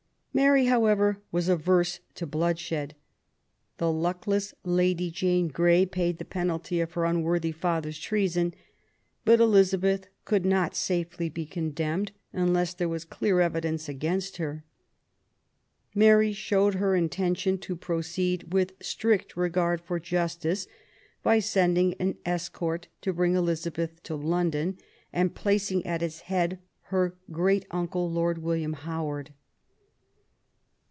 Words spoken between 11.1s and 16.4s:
be condemned unless there was clear evidence against her. Mary